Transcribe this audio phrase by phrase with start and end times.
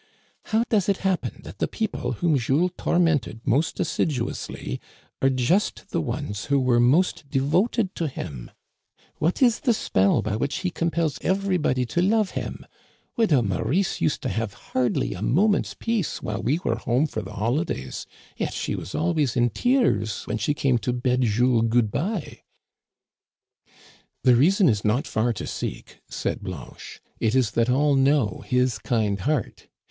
[0.45, 4.81] How does it happen that the people whom Jules tormented most assiduously
[5.21, 8.49] are just the ones who were most devoted to him?
[9.17, 12.65] What is the spell by which he compels everybody to love him?
[13.15, 17.33] Widow Maurice used to have hardly a moment's peace while we were home for the
[17.33, 22.41] holidays; yet she was always in tears when she came to bid Jules good by.""
[24.23, 28.79] The reason is not far to seek," said Blanche." It is that all know his
[28.79, 29.67] kind heart.